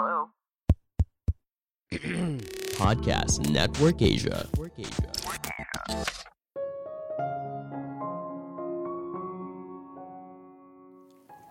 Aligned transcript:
Podcast 2.80 3.44
Network 3.52 4.00
Asia. 4.00 4.48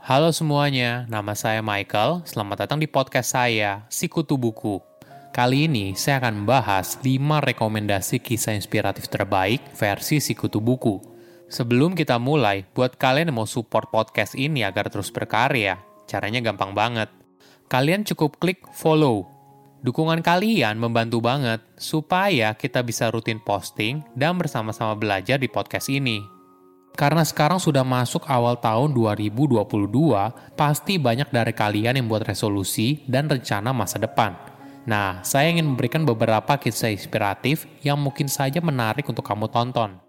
Halo 0.02 0.34
semuanya, 0.34 1.06
nama 1.06 1.38
saya 1.38 1.62
Michael. 1.62 2.26
Selamat 2.26 2.66
datang 2.66 2.82
di 2.82 2.90
podcast 2.90 3.38
saya, 3.38 3.86
Sikutu 3.94 4.42
Buku. 4.42 4.82
Kali 5.30 5.70
ini 5.70 5.94
saya 5.94 6.18
akan 6.18 6.42
membahas 6.42 6.98
5 7.06 7.54
rekomendasi 7.54 8.18
kisah 8.18 8.58
inspiratif 8.58 9.14
terbaik 9.14 9.62
versi 9.78 10.18
Sikutu 10.18 10.58
Buku. 10.58 10.98
Sebelum 11.54 11.94
kita 11.94 12.18
mulai, 12.18 12.66
buat 12.74 12.98
kalian 12.98 13.30
yang 13.30 13.38
mau 13.38 13.46
support 13.46 13.94
podcast 13.94 14.34
ini 14.34 14.66
agar 14.66 14.90
terus 14.90 15.14
berkarya, 15.14 15.78
caranya 16.10 16.42
gampang 16.42 16.74
banget. 16.74 17.19
Kalian 17.70 18.02
cukup 18.02 18.42
klik 18.42 18.66
follow. 18.74 19.30
Dukungan 19.86 20.26
kalian 20.26 20.82
membantu 20.82 21.22
banget 21.22 21.62
supaya 21.78 22.58
kita 22.58 22.82
bisa 22.82 23.14
rutin 23.14 23.38
posting 23.38 24.02
dan 24.18 24.42
bersama-sama 24.42 24.98
belajar 24.98 25.38
di 25.38 25.46
podcast 25.46 25.86
ini. 25.94 26.18
Karena 26.98 27.22
sekarang 27.22 27.62
sudah 27.62 27.86
masuk 27.86 28.26
awal 28.26 28.58
tahun 28.58 28.90
2022, 28.98 29.54
pasti 30.58 30.98
banyak 30.98 31.30
dari 31.30 31.54
kalian 31.54 32.02
yang 32.02 32.10
buat 32.10 32.26
resolusi 32.26 33.06
dan 33.06 33.30
rencana 33.30 33.70
masa 33.70 34.02
depan. 34.02 34.34
Nah, 34.90 35.22
saya 35.22 35.54
ingin 35.54 35.70
memberikan 35.70 36.02
beberapa 36.02 36.58
kisah 36.58 36.90
inspiratif 36.90 37.70
yang 37.86 38.02
mungkin 38.02 38.26
saja 38.26 38.58
menarik 38.66 39.06
untuk 39.06 39.22
kamu 39.22 39.46
tonton. 39.46 40.09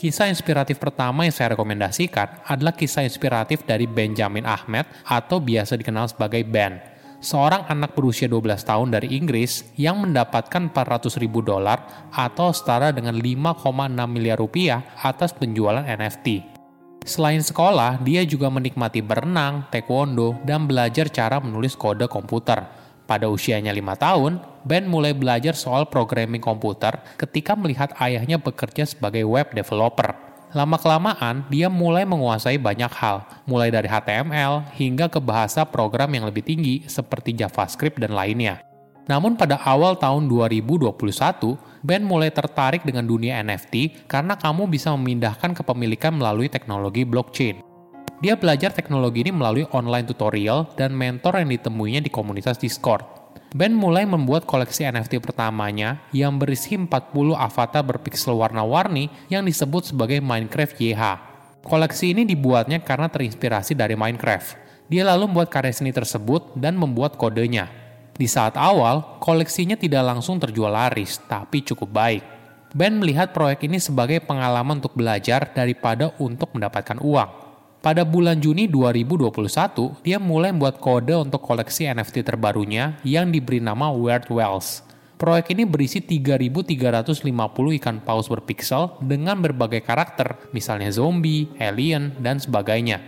Kisah 0.00 0.32
inspiratif 0.32 0.80
pertama 0.80 1.28
yang 1.28 1.34
saya 1.36 1.52
rekomendasikan 1.52 2.40
adalah 2.48 2.72
kisah 2.72 3.04
inspiratif 3.04 3.68
dari 3.68 3.84
Benjamin 3.84 4.48
Ahmed 4.48 4.88
atau 5.04 5.44
biasa 5.44 5.76
dikenal 5.76 6.08
sebagai 6.08 6.40
Ben 6.48 6.80
seorang 7.20 7.68
anak 7.68 7.92
berusia 7.92 8.24
12 8.24 8.64
tahun 8.64 8.96
dari 8.96 9.12
Inggris 9.12 9.68
yang 9.76 10.00
mendapatkan 10.00 10.72
400 10.72 11.20
ribu 11.20 11.44
dolar 11.44 12.08
atau 12.16 12.48
setara 12.48 12.96
dengan 12.96 13.12
5,6 13.12 13.60
miliar 14.08 14.40
rupiah 14.40 14.80
atas 15.04 15.36
penjualan 15.36 15.84
NFT. 15.84 16.48
Selain 17.04 17.44
sekolah, 17.44 18.00
dia 18.00 18.24
juga 18.24 18.48
menikmati 18.48 19.04
berenang, 19.04 19.68
taekwondo, 19.68 20.40
dan 20.48 20.64
belajar 20.64 21.12
cara 21.12 21.44
menulis 21.44 21.76
kode 21.76 22.08
komputer. 22.08 22.64
Pada 23.10 23.26
usianya 23.26 23.74
lima 23.74 23.98
tahun, 23.98 24.38
Ben 24.62 24.86
mulai 24.86 25.10
belajar 25.10 25.58
soal 25.58 25.90
programming 25.90 26.38
komputer 26.38 26.94
ketika 27.18 27.58
melihat 27.58 27.90
ayahnya 27.98 28.38
bekerja 28.38 28.86
sebagai 28.86 29.26
web 29.26 29.50
developer. 29.50 30.14
Lama-kelamaan, 30.54 31.42
dia 31.50 31.66
mulai 31.66 32.06
menguasai 32.06 32.54
banyak 32.62 32.90
hal, 32.94 33.26
mulai 33.50 33.74
dari 33.74 33.90
HTML 33.90 34.62
hingga 34.78 35.10
ke 35.10 35.18
bahasa 35.18 35.66
program 35.66 36.14
yang 36.14 36.22
lebih 36.30 36.46
tinggi 36.46 36.86
seperti 36.86 37.34
JavaScript 37.34 37.98
dan 37.98 38.14
lainnya. 38.14 38.62
Namun 39.10 39.34
pada 39.34 39.58
awal 39.58 39.98
tahun 39.98 40.30
2021, 40.30 41.58
Ben 41.82 42.06
mulai 42.06 42.30
tertarik 42.30 42.86
dengan 42.86 43.02
dunia 43.02 43.42
NFT 43.42 44.06
karena 44.06 44.38
kamu 44.38 44.70
bisa 44.70 44.94
memindahkan 44.94 45.50
kepemilikan 45.58 46.14
melalui 46.14 46.46
teknologi 46.46 47.02
blockchain. 47.02 47.69
Dia 48.20 48.36
belajar 48.36 48.76
teknologi 48.76 49.24
ini 49.24 49.32
melalui 49.32 49.64
online 49.72 50.04
tutorial 50.04 50.68
dan 50.76 50.92
mentor 50.92 51.40
yang 51.40 51.56
ditemuinya 51.56 52.04
di 52.04 52.12
komunitas 52.12 52.60
Discord. 52.60 53.00
Ben 53.56 53.72
mulai 53.72 54.04
membuat 54.04 54.44
koleksi 54.44 54.84
NFT 54.84 55.24
pertamanya 55.24 56.04
yang 56.12 56.36
berisi 56.36 56.76
40 56.76 57.16
avatar 57.32 57.80
berpixel 57.80 58.36
warna-warni 58.36 59.08
yang 59.32 59.40
disebut 59.48 59.96
sebagai 59.96 60.20
Minecraft 60.20 60.76
YH. 60.76 61.02
Koleksi 61.64 62.12
ini 62.12 62.28
dibuatnya 62.28 62.84
karena 62.84 63.08
terinspirasi 63.08 63.72
dari 63.72 63.96
Minecraft. 63.96 64.68
Dia 64.92 65.08
lalu 65.08 65.32
membuat 65.32 65.48
karya 65.48 65.72
seni 65.72 65.88
tersebut 65.88 66.52
dan 66.60 66.76
membuat 66.76 67.16
kodenya. 67.16 67.72
Di 68.20 68.28
saat 68.28 68.52
awal, 68.60 69.16
koleksinya 69.16 69.80
tidak 69.80 70.04
langsung 70.04 70.36
terjual 70.36 70.68
laris, 70.68 71.16
tapi 71.24 71.64
cukup 71.64 71.88
baik. 71.88 72.22
Ben 72.76 73.00
melihat 73.00 73.32
proyek 73.32 73.64
ini 73.64 73.80
sebagai 73.80 74.20
pengalaman 74.20 74.76
untuk 74.76 74.92
belajar 74.92 75.56
daripada 75.56 76.12
untuk 76.20 76.52
mendapatkan 76.52 77.00
uang. 77.00 77.39
Pada 77.80 78.04
bulan 78.04 78.36
Juni 78.44 78.68
2021, 78.68 80.04
dia 80.04 80.20
mulai 80.20 80.52
membuat 80.52 80.84
kode 80.84 81.16
untuk 81.16 81.40
koleksi 81.40 81.88
NFT 81.88 82.28
terbarunya 82.28 83.00
yang 83.08 83.32
diberi 83.32 83.56
nama 83.56 83.88
Weird 83.88 84.28
Wells. 84.28 84.84
Proyek 85.16 85.56
ini 85.56 85.64
berisi 85.64 86.04
3.350 86.04 87.24
ikan 87.80 87.96
paus 88.04 88.28
berpixel 88.28 89.00
dengan 89.00 89.40
berbagai 89.40 89.80
karakter, 89.80 90.52
misalnya 90.52 90.92
zombie, 90.92 91.48
alien, 91.56 92.12
dan 92.20 92.36
sebagainya. 92.36 93.00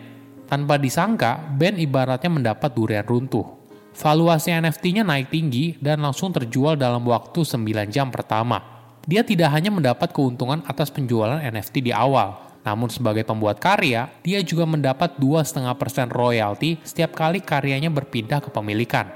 Tanpa 0.49 0.81
disangka, 0.81 1.53
Ben 1.53 1.77
ibaratnya 1.77 2.33
mendapat 2.33 2.73
durian 2.73 3.05
runtuh. 3.05 3.45
Valuasi 3.93 4.57
NFT-nya 4.57 5.05
naik 5.05 5.29
tinggi 5.29 5.77
dan 5.85 6.01
langsung 6.01 6.33
terjual 6.33 6.81
dalam 6.81 7.05
waktu 7.05 7.45
9 7.45 7.93
jam 7.93 8.09
pertama. 8.09 8.89
Dia 9.05 9.21
tidak 9.21 9.53
hanya 9.53 9.69
mendapat 9.69 10.17
keuntungan 10.17 10.65
atas 10.65 10.89
penjualan 10.89 11.45
NFT 11.45 11.85
di 11.85 11.93
awal, 11.93 12.52
namun 12.63 12.87
sebagai 12.87 13.27
pembuat 13.27 13.59
karya, 13.59 14.07
dia 14.23 14.39
juga 14.43 14.63
mendapat 14.63 15.19
2,5% 15.19 16.11
royalti 16.15 16.79
setiap 16.87 17.19
kali 17.19 17.43
karyanya 17.43 17.91
berpindah 17.91 18.39
ke 18.39 18.55
pemilikan. 18.55 19.11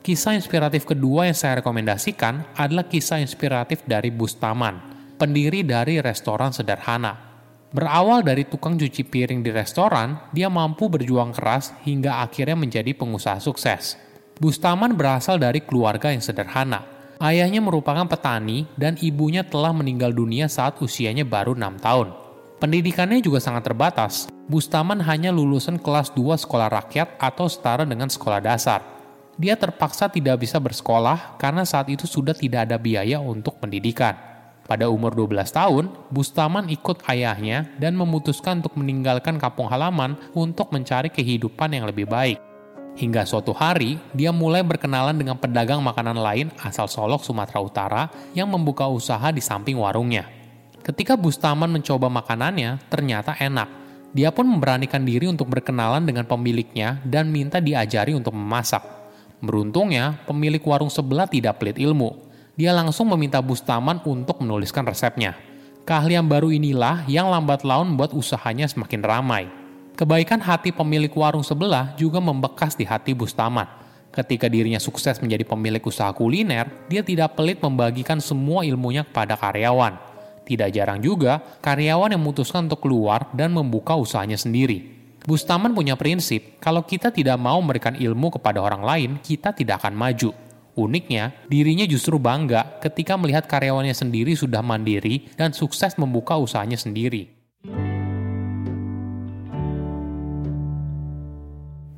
Kisah 0.00 0.32
inspiratif 0.38 0.88
kedua 0.88 1.28
yang 1.28 1.36
saya 1.36 1.60
rekomendasikan 1.60 2.56
adalah 2.56 2.88
kisah 2.88 3.20
inspiratif 3.20 3.84
dari 3.84 4.08
Bustaman, 4.08 4.80
pendiri 5.20 5.60
dari 5.60 6.00
restoran 6.00 6.56
sederhana. 6.56 7.26
Berawal 7.74 8.24
dari 8.24 8.48
tukang 8.48 8.80
cuci 8.80 9.02
piring 9.04 9.44
di 9.44 9.50
restoran, 9.52 10.32
dia 10.32 10.48
mampu 10.48 10.88
berjuang 10.88 11.34
keras 11.36 11.76
hingga 11.84 12.24
akhirnya 12.24 12.56
menjadi 12.56 12.96
pengusaha 12.96 13.36
sukses. 13.42 14.00
Bustaman 14.40 14.96
berasal 14.96 15.36
dari 15.36 15.60
keluarga 15.60 16.08
yang 16.14 16.24
sederhana. 16.24 16.86
Ayahnya 17.20 17.60
merupakan 17.60 18.04
petani 18.08 18.68
dan 18.76 18.96
ibunya 19.00 19.44
telah 19.44 19.72
meninggal 19.72 20.12
dunia 20.12 20.48
saat 20.48 20.80
usianya 20.80 21.24
baru 21.24 21.56
6 21.56 21.80
tahun. 21.80 22.25
Pendidikannya 22.56 23.20
juga 23.20 23.36
sangat 23.36 23.68
terbatas. 23.68 24.32
Bustaman 24.48 25.04
hanya 25.04 25.28
lulusan 25.28 25.76
kelas 25.76 26.16
2 26.16 26.40
sekolah 26.40 26.72
rakyat 26.72 27.20
atau 27.20 27.52
setara 27.52 27.84
dengan 27.84 28.08
sekolah 28.08 28.40
dasar. 28.40 28.80
Dia 29.36 29.60
terpaksa 29.60 30.08
tidak 30.08 30.40
bisa 30.40 30.56
bersekolah 30.56 31.36
karena 31.36 31.68
saat 31.68 31.92
itu 31.92 32.08
sudah 32.08 32.32
tidak 32.32 32.64
ada 32.64 32.80
biaya 32.80 33.20
untuk 33.20 33.60
pendidikan. 33.60 34.16
Pada 34.64 34.88
umur 34.88 35.12
12 35.12 35.52
tahun, 35.52 35.84
Bustaman 36.08 36.72
ikut 36.72 37.04
ayahnya 37.12 37.68
dan 37.76 37.92
memutuskan 37.92 38.64
untuk 38.64 38.80
meninggalkan 38.80 39.36
kampung 39.36 39.68
halaman 39.68 40.16
untuk 40.32 40.72
mencari 40.72 41.12
kehidupan 41.12 41.76
yang 41.76 41.84
lebih 41.84 42.08
baik. 42.08 42.40
Hingga 42.96 43.28
suatu 43.28 43.52
hari, 43.52 44.00
dia 44.16 44.32
mulai 44.32 44.64
berkenalan 44.64 45.12
dengan 45.12 45.36
pedagang 45.36 45.84
makanan 45.84 46.16
lain 46.16 46.48
asal 46.64 46.88
Solok, 46.88 47.20
Sumatera 47.20 47.60
Utara 47.60 48.02
yang 48.32 48.48
membuka 48.48 48.88
usaha 48.88 49.28
di 49.28 49.44
samping 49.44 49.76
warungnya. 49.76 50.35
Ketika 50.86 51.18
Bustaman 51.18 51.66
mencoba 51.66 52.06
makanannya, 52.06 52.78
ternyata 52.86 53.34
enak. 53.34 53.66
Dia 54.14 54.30
pun 54.30 54.46
memberanikan 54.46 55.02
diri 55.02 55.26
untuk 55.26 55.50
berkenalan 55.50 56.06
dengan 56.06 56.22
pemiliknya 56.30 57.02
dan 57.02 57.26
minta 57.26 57.58
diajari 57.58 58.14
untuk 58.14 58.38
memasak. 58.38 58.86
Beruntungnya, 59.42 60.22
pemilik 60.30 60.62
warung 60.62 60.86
sebelah 60.86 61.26
tidak 61.26 61.58
pelit 61.58 61.82
ilmu. 61.82 62.14
Dia 62.54 62.70
langsung 62.70 63.10
meminta 63.10 63.42
Bustaman 63.42 63.98
untuk 64.06 64.38
menuliskan 64.38 64.86
resepnya. 64.86 65.34
Keahlian 65.82 66.30
baru 66.30 66.54
inilah 66.54 67.02
yang 67.10 67.34
lambat 67.34 67.66
laun 67.66 67.90
membuat 67.90 68.14
usahanya 68.14 68.70
semakin 68.70 69.02
ramai. 69.02 69.50
Kebaikan 69.98 70.38
hati 70.38 70.70
pemilik 70.70 71.10
warung 71.18 71.42
sebelah 71.42 71.98
juga 71.98 72.22
membekas 72.22 72.78
di 72.78 72.86
hati 72.86 73.10
Bustaman. 73.10 73.66
Ketika 74.14 74.46
dirinya 74.46 74.78
sukses 74.78 75.18
menjadi 75.18 75.42
pemilik 75.42 75.82
usaha 75.82 76.14
kuliner, 76.14 76.70
dia 76.86 77.02
tidak 77.02 77.34
pelit 77.34 77.58
membagikan 77.58 78.22
semua 78.22 78.62
ilmunya 78.62 79.02
kepada 79.02 79.34
karyawan. 79.34 80.15
Tidak 80.46 80.70
jarang 80.70 81.02
juga, 81.02 81.42
karyawan 81.58 82.14
yang 82.14 82.22
memutuskan 82.22 82.70
untuk 82.70 82.86
keluar 82.86 83.26
dan 83.34 83.50
membuka 83.50 83.98
usahanya 83.98 84.38
sendiri. 84.38 84.94
Bustaman 85.26 85.74
punya 85.74 85.98
prinsip, 85.98 86.62
kalau 86.62 86.86
kita 86.86 87.10
tidak 87.10 87.34
mau 87.34 87.58
memberikan 87.58 87.98
ilmu 87.98 88.38
kepada 88.38 88.62
orang 88.62 88.86
lain, 88.86 89.10
kita 89.18 89.50
tidak 89.50 89.82
akan 89.82 89.98
maju. 89.98 90.30
Uniknya, 90.78 91.34
dirinya 91.50 91.82
justru 91.82 92.14
bangga 92.22 92.78
ketika 92.78 93.18
melihat 93.18 93.50
karyawannya 93.50 93.90
sendiri 93.90 94.38
sudah 94.38 94.62
mandiri 94.62 95.26
dan 95.34 95.50
sukses 95.50 95.98
membuka 95.98 96.38
usahanya 96.38 96.78
sendiri. 96.78 97.26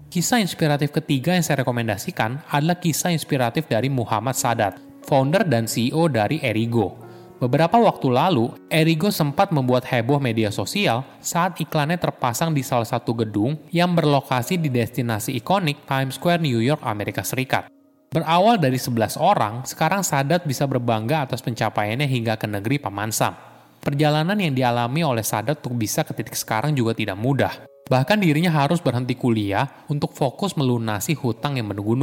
Kisah 0.09 0.41
inspiratif 0.41 0.89
ketiga 0.89 1.37
yang 1.37 1.45
saya 1.45 1.69
rekomendasikan 1.69 2.49
adalah 2.49 2.81
kisah 2.81 3.13
inspiratif 3.13 3.69
dari 3.69 3.93
Muhammad 3.93 4.41
Sadat, 4.41 4.81
founder 5.05 5.45
dan 5.45 5.69
CEO 5.69 6.09
dari 6.09 6.41
Erigo, 6.41 7.08
Beberapa 7.39 7.79
waktu 7.79 8.11
lalu, 8.11 8.51
Erigo 8.67 9.15
sempat 9.15 9.55
membuat 9.55 9.87
heboh 9.87 10.19
media 10.19 10.51
sosial 10.51 11.07
saat 11.23 11.55
iklannya 11.63 11.95
terpasang 11.95 12.51
di 12.51 12.67
salah 12.67 12.87
satu 12.87 13.15
gedung 13.15 13.55
yang 13.71 13.95
berlokasi 13.95 14.59
di 14.59 14.67
destinasi 14.67 15.39
ikonik 15.39 15.87
Times 15.87 16.19
Square, 16.19 16.43
New 16.43 16.59
York, 16.59 16.83
Amerika 16.83 17.23
Serikat. 17.23 17.71
Berawal 18.11 18.59
dari 18.59 18.75
11 18.75 19.15
orang, 19.23 19.63
sekarang 19.63 20.03
Sadat 20.03 20.51
bisa 20.51 20.67
berbangga 20.67 21.31
atas 21.31 21.39
pencapaiannya 21.39 22.11
hingga 22.11 22.35
ke 22.35 22.51
negeri 22.51 22.83
Pamansam. 22.83 23.39
Perjalanan 23.87 24.35
yang 24.35 24.59
dialami 24.59 25.07
oleh 25.07 25.23
Sadat 25.23 25.63
untuk 25.63 25.79
bisa 25.79 26.03
ke 26.03 26.11
titik 26.19 26.35
sekarang 26.35 26.75
juga 26.75 26.91
tidak 26.91 27.15
mudah. 27.15 27.55
Bahkan 27.87 28.19
dirinya 28.19 28.51
harus 28.51 28.83
berhenti 28.83 29.15
kuliah 29.15 29.87
untuk 29.87 30.11
fokus 30.11 30.59
melunasi 30.59 31.15
hutang 31.15 31.55
yang 31.55 31.71
menunggu 31.71 31.95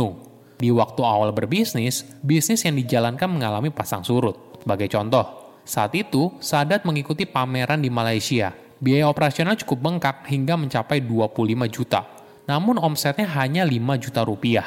Di 0.56 0.72
waktu 0.72 1.04
awal 1.04 1.36
berbisnis, 1.36 2.08
bisnis 2.24 2.64
yang 2.64 2.80
dijalankan 2.80 3.28
mengalami 3.28 3.68
pasang 3.68 4.08
surut. 4.08 4.45
Sebagai 4.66 4.90
contoh, 4.90 5.54
saat 5.62 5.94
itu 5.94 6.34
Sadat 6.42 6.90
mengikuti 6.90 7.30
pameran 7.30 7.86
di 7.86 7.94
Malaysia. 7.94 8.50
Biaya 8.82 9.06
operasional 9.06 9.54
cukup 9.62 9.78
bengkak 9.78 10.26
hingga 10.26 10.58
mencapai 10.58 11.06
25 11.06 11.70
juta. 11.70 12.02
Namun 12.50 12.82
omsetnya 12.82 13.30
hanya 13.38 13.62
5 13.62 13.78
juta 14.02 14.26
rupiah. 14.26 14.66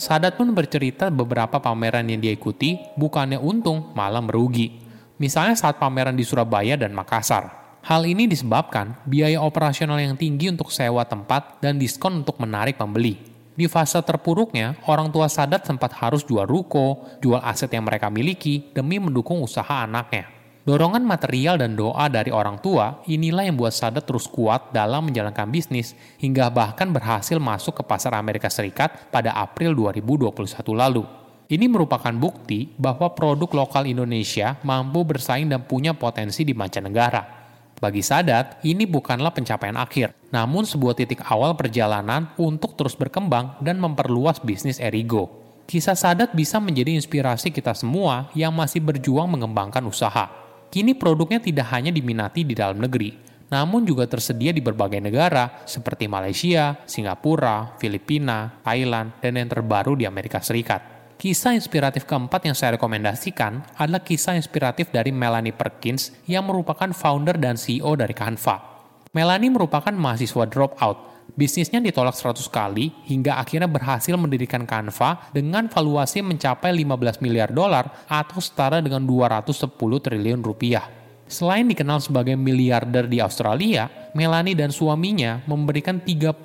Sadat 0.00 0.40
pun 0.40 0.48
bercerita 0.56 1.12
beberapa 1.12 1.60
pameran 1.60 2.08
yang 2.08 2.24
dia 2.24 2.32
ikuti 2.32 2.80
bukannya 2.96 3.36
untung, 3.36 3.92
malah 3.92 4.24
merugi. 4.24 4.80
Misalnya 5.20 5.60
saat 5.60 5.76
pameran 5.76 6.16
di 6.16 6.24
Surabaya 6.24 6.80
dan 6.80 6.96
Makassar. 6.96 7.76
Hal 7.84 8.08
ini 8.08 8.24
disebabkan 8.24 8.96
biaya 9.04 9.44
operasional 9.44 10.00
yang 10.00 10.16
tinggi 10.16 10.48
untuk 10.48 10.72
sewa 10.72 11.04
tempat 11.04 11.60
dan 11.60 11.76
diskon 11.76 12.24
untuk 12.24 12.40
menarik 12.40 12.80
pembeli. 12.80 13.33
Di 13.54 13.70
fase 13.70 14.02
terpuruknya, 14.02 14.74
orang 14.90 15.14
tua 15.14 15.30
Sadat 15.30 15.62
sempat 15.62 15.94
harus 16.02 16.26
jual 16.26 16.42
ruko, 16.42 17.06
jual 17.22 17.38
aset 17.38 17.70
yang 17.70 17.86
mereka 17.86 18.10
miliki 18.10 18.74
demi 18.74 18.98
mendukung 18.98 19.38
usaha 19.38 19.86
anaknya. 19.86 20.26
Dorongan 20.66 21.04
material 21.06 21.60
dan 21.60 21.78
doa 21.78 22.10
dari 22.10 22.34
orang 22.34 22.58
tua 22.58 23.04
inilah 23.06 23.46
yang 23.46 23.54
buat 23.54 23.70
Sadat 23.70 24.08
terus 24.08 24.26
kuat 24.26 24.74
dalam 24.74 25.06
menjalankan 25.06 25.46
bisnis 25.52 25.94
hingga 26.18 26.50
bahkan 26.50 26.90
berhasil 26.90 27.38
masuk 27.38 27.78
ke 27.78 27.82
pasar 27.86 28.16
Amerika 28.18 28.50
Serikat 28.50 29.12
pada 29.14 29.36
April 29.38 29.76
2021 29.76 30.34
lalu. 30.74 31.04
Ini 31.44 31.68
merupakan 31.68 32.10
bukti 32.16 32.72
bahwa 32.80 33.12
produk 33.12 33.52
lokal 33.52 33.84
Indonesia 33.84 34.56
mampu 34.64 35.04
bersaing 35.04 35.46
dan 35.52 35.62
punya 35.68 35.92
potensi 35.92 36.42
di 36.42 36.56
mancanegara. 36.56 37.43
Bagi 37.84 38.00
Sadat, 38.00 38.64
ini 38.64 38.88
bukanlah 38.88 39.36
pencapaian 39.36 39.76
akhir, 39.76 40.16
namun 40.32 40.64
sebuah 40.64 40.96
titik 40.96 41.20
awal 41.28 41.52
perjalanan 41.52 42.32
untuk 42.40 42.80
terus 42.80 42.96
berkembang 42.96 43.60
dan 43.60 43.76
memperluas 43.76 44.40
bisnis 44.40 44.80
Erigo. 44.80 45.28
Kisah 45.68 45.92
Sadat 45.92 46.32
bisa 46.32 46.56
menjadi 46.64 46.96
inspirasi 46.96 47.52
kita 47.52 47.76
semua 47.76 48.32
yang 48.32 48.56
masih 48.56 48.80
berjuang 48.80 49.28
mengembangkan 49.28 49.84
usaha. 49.84 50.32
Kini 50.72 50.96
produknya 50.96 51.44
tidak 51.44 51.68
hanya 51.76 51.92
diminati 51.92 52.40
di 52.48 52.56
dalam 52.56 52.80
negeri, 52.80 53.20
namun 53.52 53.84
juga 53.84 54.08
tersedia 54.08 54.56
di 54.56 54.64
berbagai 54.64 55.04
negara 55.04 55.60
seperti 55.68 56.08
Malaysia, 56.08 56.80
Singapura, 56.88 57.76
Filipina, 57.76 58.64
Thailand, 58.64 59.20
dan 59.20 59.36
yang 59.36 59.52
terbaru 59.52 59.92
di 59.92 60.08
Amerika 60.08 60.40
Serikat. 60.40 60.93
Kisah 61.14 61.54
inspiratif 61.54 62.10
keempat 62.10 62.42
yang 62.42 62.58
saya 62.58 62.74
rekomendasikan 62.74 63.62
adalah 63.78 64.02
kisah 64.02 64.34
inspiratif 64.34 64.90
dari 64.90 65.14
Melanie 65.14 65.54
Perkins 65.54 66.10
yang 66.26 66.42
merupakan 66.50 66.90
founder 66.90 67.38
dan 67.38 67.54
CEO 67.54 67.94
dari 67.94 68.10
Canva. 68.10 68.58
Melanie 69.14 69.54
merupakan 69.54 69.94
mahasiswa 69.94 70.42
dropout. 70.50 71.14
Bisnisnya 71.38 71.80
ditolak 71.80 72.18
100 72.18 72.44
kali 72.50 72.92
hingga 73.06 73.38
akhirnya 73.38 73.70
berhasil 73.70 74.12
mendirikan 74.18 74.66
Canva 74.66 75.30
dengan 75.30 75.70
valuasi 75.70 76.20
mencapai 76.20 76.74
15 76.74 77.22
miliar 77.22 77.54
dolar 77.54 78.04
atau 78.10 78.42
setara 78.42 78.82
dengan 78.82 79.06
210 79.06 79.70
triliun 79.78 80.42
rupiah. 80.42 80.84
Selain 81.24 81.64
dikenal 81.64 82.04
sebagai 82.04 82.36
miliarder 82.36 83.08
di 83.08 83.22
Australia, 83.22 83.88
Melanie 84.12 84.58
dan 84.58 84.68
suaminya 84.68 85.40
memberikan 85.48 86.02
30% 86.02 86.42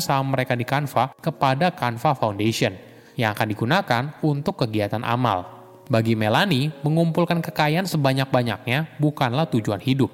saham 0.00 0.32
mereka 0.32 0.56
di 0.56 0.64
Canva 0.64 1.12
kepada 1.20 1.74
Canva 1.74 2.16
Foundation 2.16 2.93
yang 3.14 3.34
akan 3.34 3.46
digunakan 3.50 4.02
untuk 4.22 4.66
kegiatan 4.66 5.02
amal. 5.02 5.46
Bagi 5.86 6.16
Melanie, 6.16 6.72
mengumpulkan 6.80 7.44
kekayaan 7.44 7.84
sebanyak-banyaknya 7.84 8.96
bukanlah 8.96 9.44
tujuan 9.52 9.82
hidup. 9.84 10.08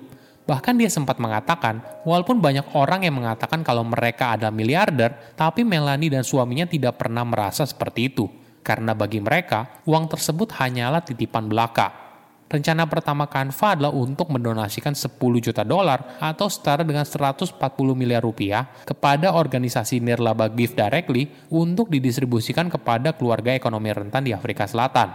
Bahkan 0.45 0.75
dia 0.75 0.91
sempat 0.91 1.23
mengatakan, 1.23 1.79
walaupun 2.03 2.43
banyak 2.43 2.75
orang 2.75 3.07
yang 3.07 3.23
mengatakan 3.23 3.63
kalau 3.63 3.87
mereka 3.87 4.35
adalah 4.35 4.51
miliarder, 4.51 5.15
tapi 5.39 5.63
Melanie 5.63 6.11
dan 6.11 6.27
suaminya 6.27 6.67
tidak 6.67 6.99
pernah 6.99 7.23
merasa 7.23 7.63
seperti 7.63 8.11
itu. 8.11 8.27
Karena 8.67 8.93
bagi 8.99 9.23
mereka, 9.23 9.81
uang 9.87 10.11
tersebut 10.11 10.51
hanyalah 10.59 11.07
titipan 11.07 11.47
belaka 11.47 12.10
Rencana 12.51 12.83
pertama 12.91 13.31
Canva 13.31 13.79
adalah 13.79 13.95
untuk 13.95 14.35
mendonasikan 14.35 14.91
10 14.91 15.15
juta 15.39 15.63
dolar 15.63 16.19
atau 16.19 16.51
setara 16.51 16.83
dengan 16.83 17.07
140 17.07 17.55
miliar 17.95 18.27
rupiah 18.27 18.67
kepada 18.83 19.39
organisasi 19.39 20.03
nirlaba 20.03 20.51
Give 20.51 20.75
Directly 20.75 21.31
untuk 21.55 21.87
didistribusikan 21.87 22.67
kepada 22.67 23.15
keluarga 23.15 23.55
ekonomi 23.55 23.95
rentan 23.95 24.27
di 24.27 24.35
Afrika 24.35 24.67
Selatan. 24.67 25.15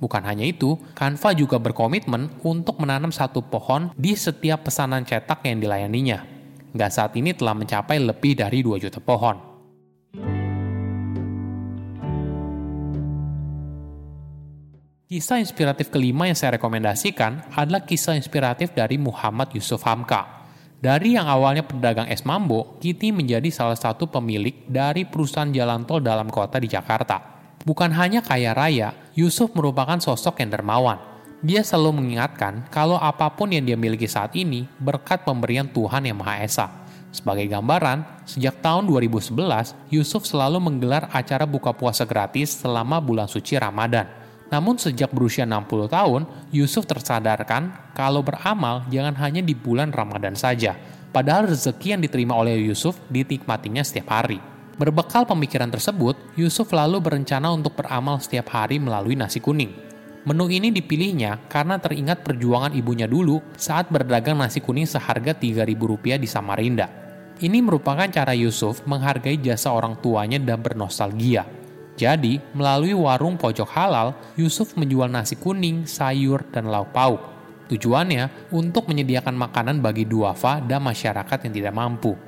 Bukan 0.00 0.24
hanya 0.24 0.48
itu, 0.48 0.80
Canva 0.96 1.36
juga 1.36 1.60
berkomitmen 1.60 2.40
untuk 2.48 2.80
menanam 2.80 3.12
satu 3.12 3.44
pohon 3.44 3.92
di 3.92 4.16
setiap 4.16 4.64
pesanan 4.64 5.04
cetak 5.04 5.44
yang 5.44 5.60
dilayaninya. 5.60 6.24
Hingga 6.72 6.88
saat 6.88 7.12
ini 7.12 7.36
telah 7.36 7.52
mencapai 7.52 8.00
lebih 8.00 8.40
dari 8.40 8.64
2 8.64 8.80
juta 8.80 9.04
pohon. 9.04 9.49
Kisah 15.10 15.42
inspiratif 15.42 15.90
kelima 15.90 16.30
yang 16.30 16.38
saya 16.38 16.54
rekomendasikan 16.54 17.50
adalah 17.58 17.82
kisah 17.82 18.14
inspiratif 18.14 18.70
dari 18.70 18.94
Muhammad 18.94 19.50
Yusuf 19.58 19.82
Hamka. 19.82 20.46
Dari 20.78 21.18
yang 21.18 21.26
awalnya 21.26 21.66
pedagang 21.66 22.06
es 22.06 22.22
mambo, 22.22 22.78
Kitty 22.78 23.10
menjadi 23.10 23.50
salah 23.50 23.74
satu 23.74 24.06
pemilik 24.06 24.62
dari 24.70 25.02
perusahaan 25.02 25.50
jalan 25.50 25.82
tol 25.82 25.98
dalam 25.98 26.30
kota 26.30 26.62
di 26.62 26.70
Jakarta. 26.70 27.42
Bukan 27.66 27.90
hanya 27.90 28.22
kaya 28.22 28.54
raya, 28.54 28.94
Yusuf 29.18 29.50
merupakan 29.58 29.98
sosok 29.98 30.46
yang 30.46 30.54
dermawan. 30.54 31.02
Dia 31.42 31.66
selalu 31.66 32.06
mengingatkan 32.06 32.70
kalau 32.70 32.94
apa 32.94 33.34
pun 33.34 33.50
yang 33.50 33.66
dia 33.66 33.74
miliki 33.74 34.06
saat 34.06 34.30
ini 34.38 34.70
berkat 34.78 35.26
pemberian 35.26 35.66
Tuhan 35.66 36.06
Yang 36.06 36.18
Maha 36.22 36.34
Esa. 36.38 36.66
Sebagai 37.10 37.50
gambaran, 37.50 38.30
sejak 38.30 38.62
tahun 38.62 38.86
2011, 38.86 39.74
Yusuf 39.90 40.22
selalu 40.22 40.62
menggelar 40.62 41.10
acara 41.10 41.50
buka 41.50 41.74
puasa 41.74 42.06
gratis 42.06 42.62
selama 42.62 43.02
bulan 43.02 43.26
suci 43.26 43.58
Ramadan 43.58 44.19
namun 44.50 44.74
sejak 44.76 45.14
berusia 45.14 45.46
60 45.46 45.86
tahun, 45.86 46.22
Yusuf 46.50 46.82
tersadarkan 46.82 47.94
kalau 47.94 48.26
beramal 48.26 48.82
jangan 48.90 49.14
hanya 49.22 49.40
di 49.46 49.54
bulan 49.54 49.94
Ramadan 49.94 50.34
saja. 50.34 50.74
Padahal 51.10 51.50
rezeki 51.50 51.94
yang 51.94 52.02
diterima 52.02 52.34
oleh 52.34 52.58
Yusuf 52.58 52.98
dinikmatinya 53.10 53.82
setiap 53.82 54.10
hari. 54.10 54.42
Berbekal 54.74 55.26
pemikiran 55.26 55.70
tersebut, 55.70 56.18
Yusuf 56.34 56.74
lalu 56.74 56.98
berencana 56.98 57.50
untuk 57.54 57.78
beramal 57.78 58.18
setiap 58.18 58.50
hari 58.50 58.82
melalui 58.82 59.14
nasi 59.14 59.38
kuning. 59.38 59.70
Menu 60.20 60.52
ini 60.52 60.68
dipilihnya 60.68 61.48
karena 61.48 61.80
teringat 61.80 62.26
perjuangan 62.26 62.76
ibunya 62.76 63.08
dulu 63.08 63.40
saat 63.56 63.88
berdagang 63.88 64.36
nasi 64.36 64.60
kuning 64.60 64.84
seharga 64.84 65.32
Rp3.000 65.32 66.20
di 66.20 66.28
Samarinda. 66.28 66.86
Ini 67.40 67.58
merupakan 67.64 68.04
cara 68.04 68.36
Yusuf 68.36 68.84
menghargai 68.84 69.40
jasa 69.40 69.72
orang 69.72 69.96
tuanya 70.04 70.36
dan 70.36 70.60
bernostalgia. 70.60 71.59
Jadi, 71.98 72.38
melalui 72.54 72.94
warung 72.94 73.38
pojok 73.38 73.68
halal, 73.70 74.16
Yusuf 74.36 74.74
menjual 74.78 75.10
nasi 75.10 75.36
kuning, 75.36 75.84
sayur, 75.84 76.42
dan 76.50 76.70
lauk 76.70 76.94
pauk. 76.94 77.20
Tujuannya 77.70 78.50
untuk 78.50 78.90
menyediakan 78.90 79.38
makanan 79.38 79.78
bagi 79.78 80.02
duafa 80.02 80.58
dan 80.58 80.82
masyarakat 80.82 81.38
yang 81.46 81.54
tidak 81.54 81.74
mampu. 81.74 82.18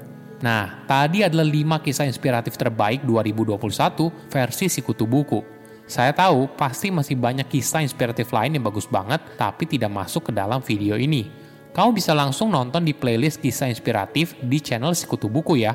Nah, 0.42 0.86
tadi 0.86 1.22
adalah 1.22 1.46
5 1.46 1.82
kisah 1.82 2.06
inspiratif 2.06 2.58
terbaik 2.58 3.06
2021 3.06 4.10
versi 4.30 4.66
Sikutu 4.66 5.06
Buku. 5.06 5.42
Saya 5.86 6.14
tahu 6.14 6.50
pasti 6.54 6.90
masih 6.94 7.18
banyak 7.18 7.46
kisah 7.46 7.82
inspiratif 7.82 8.30
lain 8.30 8.54
yang 8.54 8.64
bagus 8.66 8.86
banget 8.86 9.18
tapi 9.34 9.66
tidak 9.66 9.90
masuk 9.90 10.30
ke 10.30 10.32
dalam 10.34 10.62
video 10.62 10.94
ini. 10.94 11.26
Kamu 11.74 11.90
bisa 11.94 12.14
langsung 12.14 12.50
nonton 12.50 12.86
di 12.86 12.94
playlist 12.94 13.42
kisah 13.42 13.70
inspiratif 13.70 14.34
di 14.42 14.58
channel 14.62 14.94
Sikutu 14.94 15.26
Buku 15.26 15.58
ya. 15.58 15.74